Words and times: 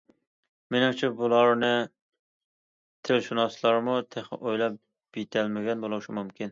مېنىڭچە، 0.75 1.09
بۇلارنى 1.19 1.69
تىلشۇناسلارمۇ 3.09 4.01
تېخى 4.17 4.39
ئويلاپ 4.43 5.23
يېتەلمىگەن 5.25 5.87
بولۇشى 5.89 6.21
مۇمكىن. 6.21 6.39